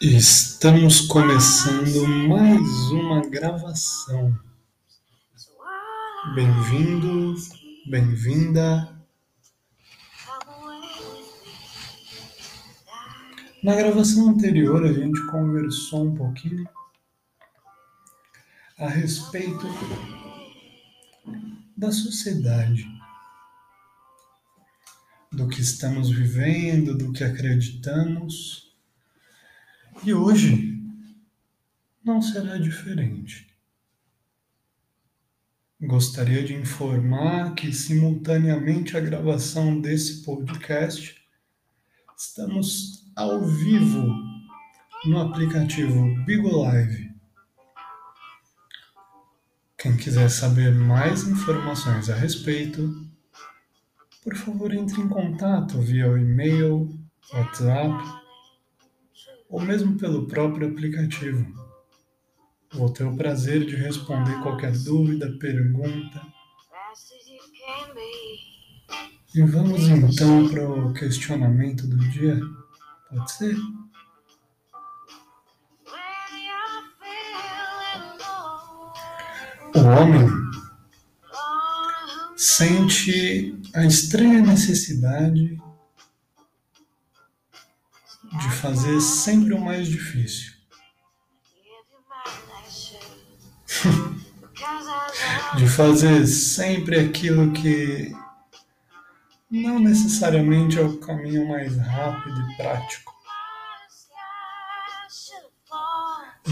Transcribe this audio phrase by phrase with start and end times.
[0.00, 4.34] Estamos começando mais uma gravação.
[6.34, 7.34] Bem-vindo,
[7.86, 8.98] bem-vinda.
[13.62, 16.66] Na gravação anterior, a gente conversou um pouquinho
[18.78, 19.66] a respeito
[21.76, 22.88] da sociedade,
[25.48, 28.76] do que estamos vivendo, do que acreditamos
[30.04, 30.78] e hoje
[32.04, 33.48] não será diferente.
[35.80, 41.16] Gostaria de informar que, simultaneamente à gravação desse podcast,
[42.16, 44.06] estamos ao vivo
[45.06, 47.10] no aplicativo Bigo Live.
[49.78, 53.07] Quem quiser saber mais informações a respeito,
[54.28, 56.88] por favor entre em contato via o e-mail,
[57.32, 57.94] WhatsApp
[59.48, 61.46] ou mesmo pelo próprio aplicativo.
[62.74, 66.22] Vou ter o prazer de responder qualquer dúvida, pergunta.
[69.34, 72.38] E vamos então para o questionamento do dia.
[73.08, 73.56] Pode ser?
[79.74, 80.47] O homem
[82.58, 85.56] sente a estranha necessidade
[88.32, 90.54] de fazer sempre o mais difícil.
[95.56, 98.12] de fazer sempre aquilo que
[99.48, 103.17] não necessariamente é o caminho mais rápido e prático.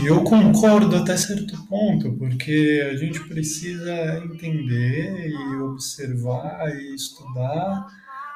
[0.00, 7.86] E eu concordo até certo ponto, porque a gente precisa entender e observar e estudar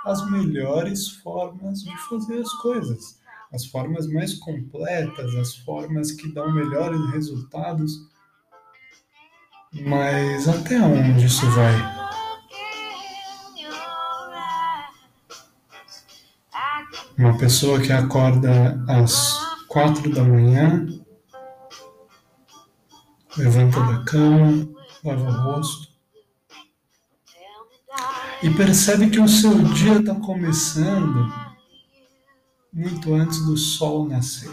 [0.04, 3.20] as melhores formas de fazer as coisas
[3.52, 8.08] as formas mais completas, as formas que dão melhores resultados.
[9.72, 12.00] Mas até onde isso vai?
[17.18, 20.86] Uma pessoa que acorda às quatro da manhã,
[23.40, 24.68] levanta da cama,
[25.04, 25.90] lava o rosto
[28.42, 31.30] e percebe que o seu dia está começando
[32.72, 34.50] muito antes do sol nascer.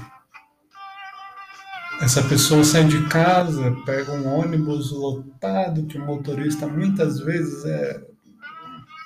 [2.01, 8.05] Essa pessoa sai de casa, pega um ônibus lotado, que o motorista muitas vezes é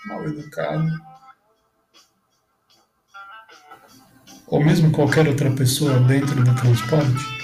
[0.08, 0.90] mal educado.
[4.48, 7.41] Ou mesmo qualquer outra pessoa dentro do transporte.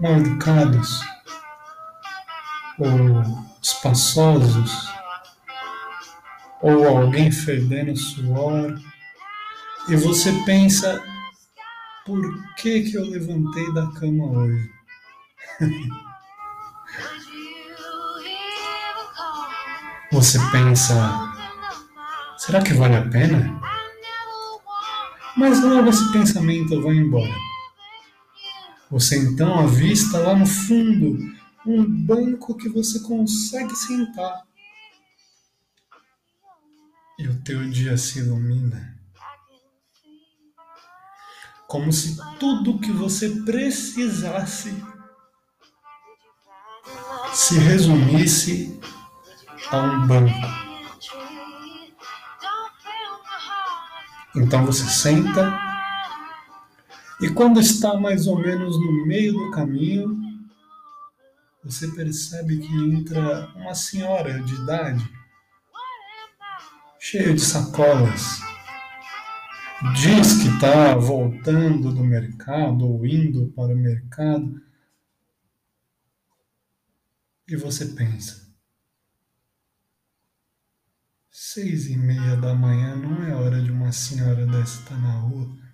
[0.00, 1.00] Mal educados.
[2.78, 2.88] Ou
[3.62, 4.88] espaçosos.
[6.60, 8.78] Ou alguém fedendo suor
[9.88, 11.02] e você pensa,
[12.04, 12.20] por
[12.56, 14.70] que que eu levantei da cama hoje?
[20.12, 20.94] você pensa,
[22.36, 23.58] será que vale a pena?
[25.38, 27.47] Mas logo esse pensamento vai embora.
[28.90, 31.18] Você então avista lá no fundo
[31.66, 34.46] um banco que você consegue sentar.
[37.18, 38.98] E o teu dia se ilumina
[41.68, 44.74] como se tudo que você precisasse
[47.34, 48.80] se resumisse
[49.70, 50.32] a um banco.
[54.34, 55.67] Então você senta
[57.20, 60.16] e quando está mais ou menos no meio do caminho,
[61.64, 65.04] você percebe que entra uma senhora de idade,
[66.98, 68.40] cheia de sacolas,
[69.94, 74.62] diz que está voltando do mercado ou indo para o mercado,
[77.48, 78.48] e você pensa,
[81.30, 85.67] seis e meia da manhã não é hora de uma senhora dessa estar na rua.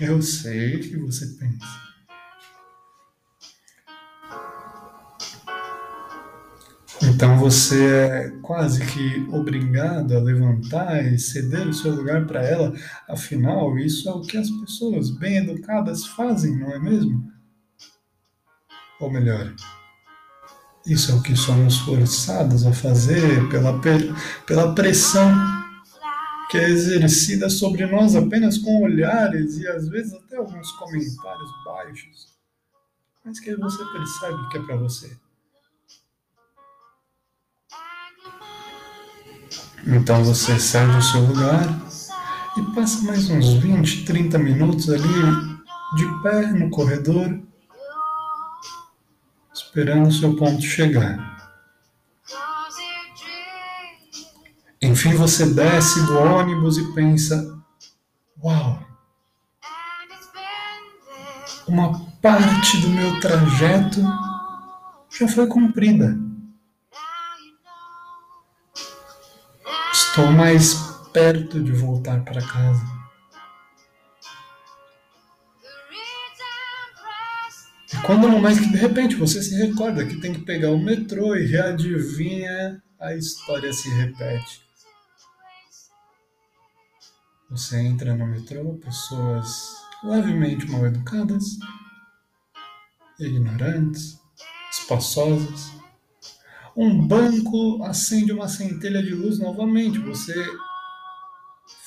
[0.00, 1.88] Eu sei que você pensa.
[7.02, 12.72] Então você é quase que obrigado a levantar e ceder o seu lugar para ela,
[13.08, 17.32] afinal, isso é o que as pessoas bem educadas fazem, não é mesmo?
[19.00, 19.52] Ou melhor,
[20.86, 23.80] isso é o que somos forçados a fazer pela,
[24.46, 25.28] pela pressão
[26.48, 32.28] que é exercida sobre nós apenas com olhares e às vezes até alguns comentários baixos,
[33.24, 35.16] mas que você percebe que é para você.
[39.86, 41.64] Então você sai do seu lugar
[42.56, 45.58] e passa mais uns 20, 30 minutos ali
[45.96, 47.40] de pé no corredor,
[49.54, 51.37] esperando o seu ponto chegar.
[54.88, 57.62] Enfim, você desce do ônibus e pensa:
[58.42, 58.82] Uau!
[61.66, 64.00] Uma parte do meu trajeto
[65.10, 66.18] já foi cumprida.
[69.92, 70.72] Estou mais
[71.12, 72.82] perto de voltar para casa.
[77.92, 80.82] E quando não mais que de repente você se recorda que tem que pegar o
[80.82, 84.67] metrô e adivinha, a história se repete.
[87.50, 91.58] Você entra no metrô, pessoas levemente mal educadas,
[93.18, 94.20] ignorantes,
[94.70, 95.72] espaçosas.
[96.76, 99.98] Um banco acende uma centelha de luz novamente.
[99.98, 100.34] Você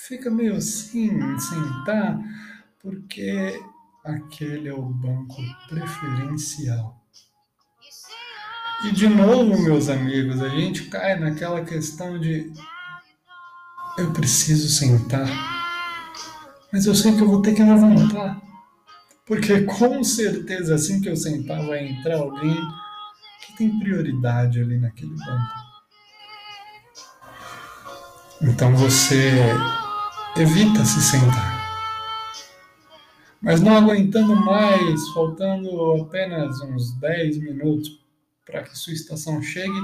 [0.07, 2.19] fica meio assim sentar,
[2.81, 3.61] porque
[4.03, 5.35] aquele é o banco
[5.69, 6.99] preferencial.
[8.83, 12.51] E de novo, meus amigos, a gente cai naquela questão de
[13.97, 15.27] eu preciso sentar,
[16.71, 18.41] mas eu sei que eu vou ter que levantar,
[19.25, 22.57] porque com certeza assim que eu sentar vai entrar alguém
[23.45, 25.61] que tem prioridade ali naquele banco.
[28.41, 29.33] Então você
[30.37, 31.61] evita se sentar.
[33.41, 37.99] Mas não aguentando mais, faltando apenas uns 10 minutos
[38.45, 39.81] para que sua estação chegue,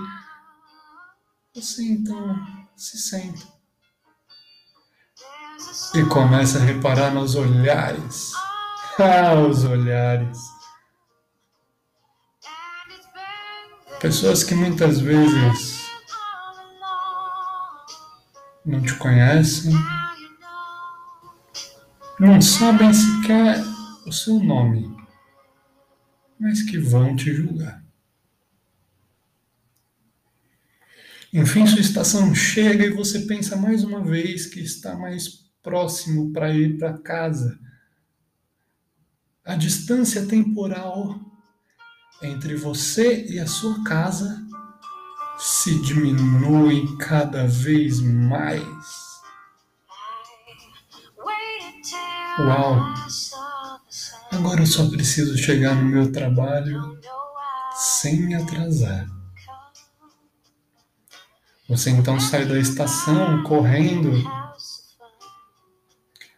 [1.53, 2.35] você então
[2.75, 3.56] se senta
[5.95, 8.31] e começa a reparar nos olhares.
[8.99, 10.37] Ah, os olhares.
[13.99, 15.89] Pessoas que muitas vezes
[18.63, 19.73] não te conhecem,
[22.19, 23.63] não sabem sequer
[24.05, 24.95] o seu nome,
[26.39, 27.83] mas que vão te julgar.
[31.33, 36.49] Enfim, sua estação chega e você pensa mais uma vez que está mais próximo para
[36.49, 37.59] ir para casa.
[39.43, 41.19] A distância temporal
[42.23, 44.41] entre você e a sua casa
[45.37, 48.97] se diminui cada vez mais.
[52.39, 52.93] Uau!
[54.31, 56.97] Agora eu só preciso chegar no meu trabalho
[57.75, 59.05] sem me atrasar.
[61.67, 64.46] Você então sai da estação correndo.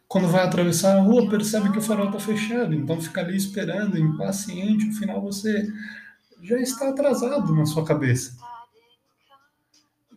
[0.09, 3.97] Quando vai atravessar a rua, percebe que o farol está fechado, então fica ali esperando,
[3.97, 4.87] impaciente.
[4.87, 5.71] No final, você
[6.43, 8.35] já está atrasado na sua cabeça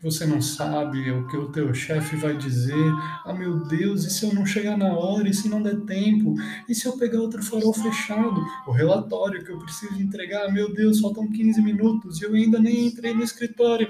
[0.03, 2.93] você não sabe o que o teu chefe vai dizer.
[3.25, 5.29] Ah, meu Deus, e se eu não chegar na hora?
[5.29, 6.35] E se não der tempo?
[6.69, 8.44] E se eu pegar outro farol fechado?
[8.67, 10.53] O relatório que eu preciso entregar?
[10.53, 13.89] Meu Deus, faltam 15 minutos e eu ainda nem entrei no escritório.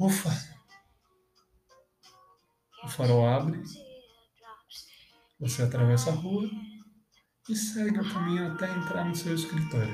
[0.00, 0.30] Ufa!
[2.84, 3.62] O farol abre,
[5.42, 6.48] você atravessa a rua
[7.48, 9.92] e segue o caminho até entrar no seu escritório.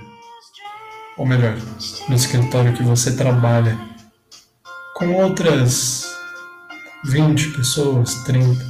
[1.16, 1.56] Ou melhor,
[2.06, 3.74] no escritório que você trabalha
[4.94, 6.14] com outras
[7.06, 8.62] 20 pessoas, 30,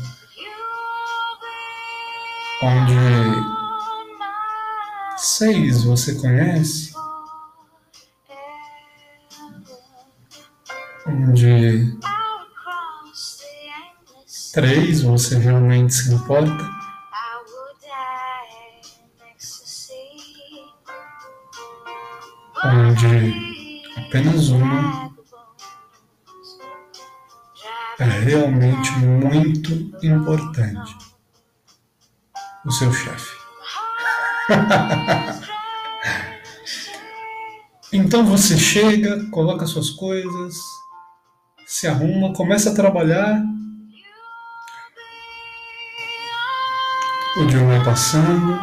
[2.62, 2.95] onde
[5.17, 6.93] seis você conhece,
[11.05, 11.99] onde
[14.52, 16.78] três você realmente se importa.
[22.64, 25.09] Onde apenas uma
[27.99, 29.73] é realmente muito
[30.05, 30.97] importante.
[32.64, 33.37] O seu chefe.
[37.93, 40.55] então você chega, coloca suas coisas,
[41.67, 43.43] se arruma, começa a trabalhar.
[47.38, 48.59] O dia vai passando,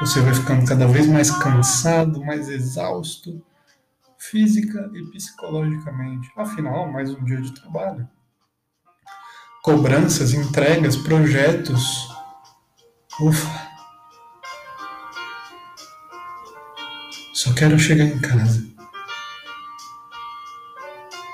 [0.00, 3.42] você vai ficando cada vez mais cansado, mais exausto,
[4.18, 6.30] física e psicologicamente.
[6.36, 8.08] Afinal, mais um dia de trabalho
[9.66, 12.08] cobranças, entregas, projetos.
[13.20, 13.68] Ufa.
[17.34, 18.64] Só quero chegar em casa.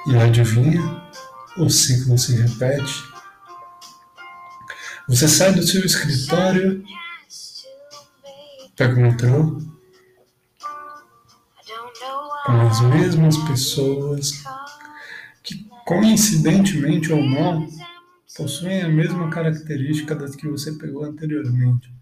[0.06, 0.80] E adivinha?
[1.58, 3.11] O ciclo se repete.
[5.12, 6.82] Você sai do seu escritório,
[8.74, 9.60] pega o metrô,
[12.46, 14.42] com as mesmas pessoas.
[15.42, 17.68] Que coincidentemente ou não,
[18.34, 21.92] possuem a mesma característica das que você pegou anteriormente.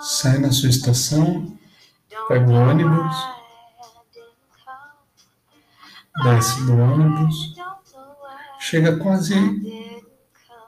[0.00, 1.56] Sai na sua estação,
[2.26, 3.16] pega o ônibus,
[6.24, 7.57] desce do ônibus,
[8.68, 9.34] chega quase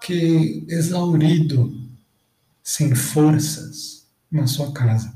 [0.01, 1.71] que exaurido,
[2.63, 5.13] sem forças, na sua casa.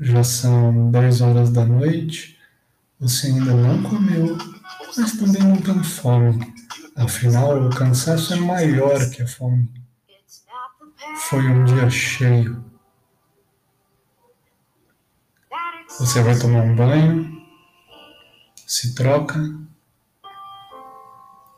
[0.00, 2.38] Já são 10 horas da noite,
[2.98, 4.38] você ainda não comeu,
[4.96, 6.54] mas também não tem fome.
[6.96, 9.68] Afinal, o cansaço é maior que a fome.
[11.28, 12.64] Foi um dia cheio.
[15.98, 17.42] Você vai tomar um banho,
[18.66, 19.67] se troca,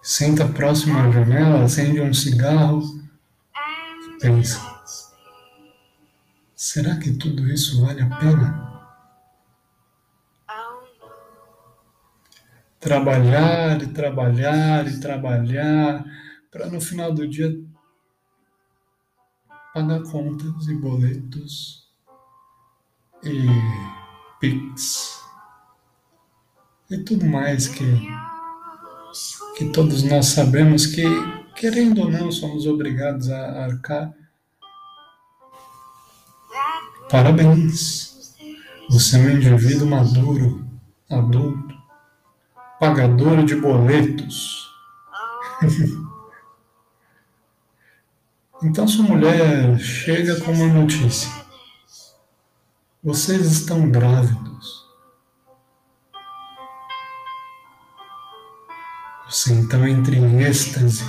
[0.03, 2.83] senta próximo à janela, acende um cigarro.
[4.07, 4.61] E pensa:
[6.55, 8.71] será que tudo isso vale a pena?
[12.79, 16.05] Trabalhar e trabalhar e trabalhar
[16.51, 17.53] para no final do dia
[19.73, 21.89] pagar contas e boletos
[23.23, 23.47] e
[24.41, 25.23] Pix.
[26.91, 27.85] E tudo mais que,
[29.61, 31.05] que todos nós sabemos que,
[31.55, 34.11] querendo ou não, somos obrigados a arcar.
[37.11, 38.35] Parabéns!
[38.89, 40.67] Você é um indivíduo maduro,
[41.11, 41.75] adulto,
[42.81, 44.67] pagador de boletos.
[48.63, 51.31] Então sua mulher chega com uma notícia.
[53.03, 54.80] Vocês estão grávidos.
[59.31, 61.05] Você então entra em êxtase.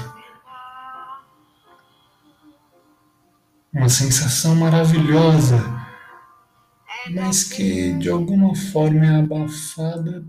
[3.74, 5.58] Uma sensação maravilhosa,
[7.14, 10.24] mas que de alguma forma é abafada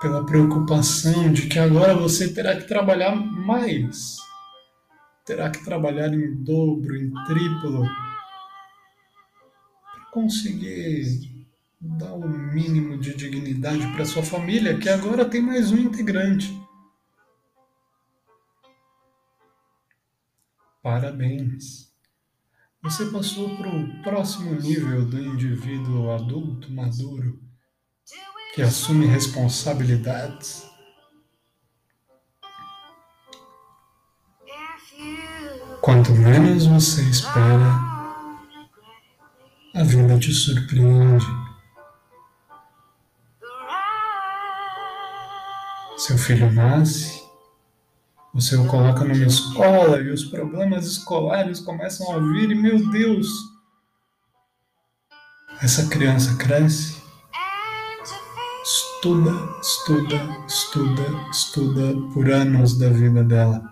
[0.00, 4.20] pela preocupação de que agora você terá que trabalhar mais
[5.30, 7.84] terá que trabalhar em dobro, em triplo,
[9.92, 11.39] para conseguir
[11.80, 16.60] dar o mínimo de dignidade para sua família, que agora tem mais um integrante.
[20.82, 21.90] Parabéns!
[22.82, 27.38] Você passou para o próximo nível do indivíduo adulto, maduro,
[28.54, 30.70] que assume responsabilidades
[35.80, 37.72] Quanto menos você espera,
[39.74, 41.49] a vida te surpreende.
[46.00, 47.22] Seu filho nasce,
[48.32, 53.28] você o coloca numa escola e os problemas escolares começam a vir, e meu Deus,
[55.60, 57.02] essa criança cresce,
[58.64, 59.30] estuda,
[59.60, 60.16] estuda,
[60.46, 63.62] estuda, estuda por anos da vida dela.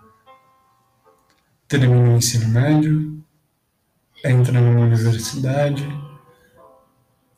[1.67, 3.25] Termina o ensino médio,
[4.23, 5.83] entra numa universidade,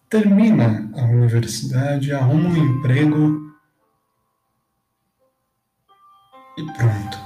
[0.09, 3.40] termina a universidade, arruma um emprego
[6.61, 7.19] e pronto.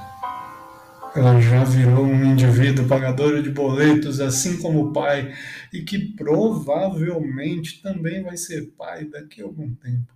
[1.15, 5.33] Ela já virou um indivíduo pagador de boletos, assim como o pai,
[5.71, 10.13] e que provavelmente também vai ser pai daqui a algum tempo.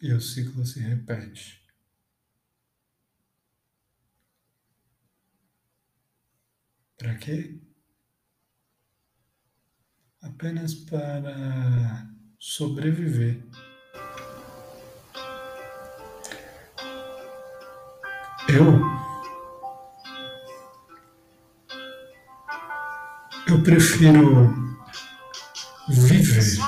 [0.00, 1.64] E o ciclo se repete.
[6.98, 7.60] Para quê?
[10.22, 12.08] Apenas para
[12.38, 13.44] sobreviver.
[18.56, 18.80] Eu
[23.48, 24.50] eu prefiro
[25.90, 26.58] viver